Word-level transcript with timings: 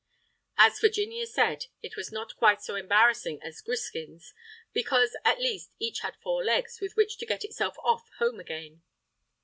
As 0.57 0.79
Virginia 0.79 1.27
said, 1.27 1.67
it 1.83 1.95
was 1.95 2.11
not 2.11 2.35
quite 2.35 2.63
so 2.63 2.73
embarrassing 2.73 3.39
as 3.43 3.61
griskins, 3.61 4.33
because, 4.73 5.15
at 5.23 5.37
least, 5.39 5.69
each 5.77 5.99
had 5.99 6.15
four 6.15 6.43
legs 6.43 6.81
with 6.81 6.95
which 6.95 7.19
to 7.19 7.25
get 7.27 7.43
itself 7.43 7.75
off 7.83 8.09
home 8.17 8.39
again. 8.39 8.81